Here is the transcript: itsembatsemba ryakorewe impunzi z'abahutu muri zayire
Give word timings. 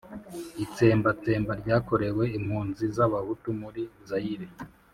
itsembatsemba 0.65 1.51
ryakorewe 1.61 2.23
impunzi 2.37 2.85
z'abahutu 2.95 3.47
muri 3.61 3.81
zayire 4.09 4.47